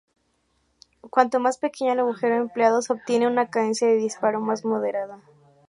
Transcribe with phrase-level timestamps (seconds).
[1.11, 5.19] Cuanto más pequeño el agujero empleado, se obtiene una cadencia de disparo más moderada".